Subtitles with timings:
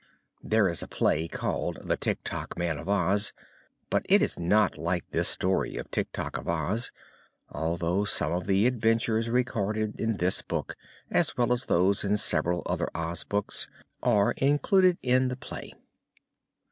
[0.43, 3.33] There is a play called "The Tik Tok Man of Oz,"
[3.91, 6.91] but it is not like this story of "Tik Tok of Oz,"
[7.51, 10.75] although some of the adventures recorded in this book,
[11.11, 13.67] as well as those in several other Oz books,
[14.01, 15.71] are included in the play.